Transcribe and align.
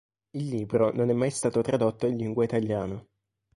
Il 0.31 0.47
libro 0.47 0.91
non 0.91 1.11
è 1.11 1.13
mai 1.13 1.29
stato 1.29 1.61
tradotto 1.61 2.07
in 2.07 2.15
lingua 2.17 2.43
italiana. 2.43 2.99